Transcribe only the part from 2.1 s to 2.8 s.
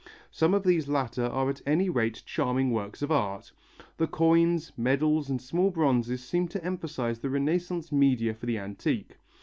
charming